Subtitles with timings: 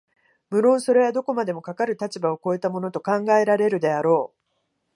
[0.49, 4.37] 無論それはどこまでもかかる立場を越えたものと考えられるであろう、